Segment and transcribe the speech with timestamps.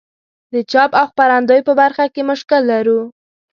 [0.53, 2.99] د چاپ او خپرندوی په برخه کې مشکل لرو.